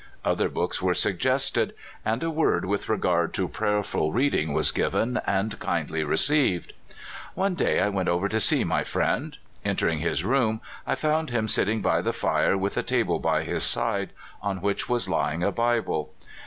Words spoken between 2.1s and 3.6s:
a word with regard to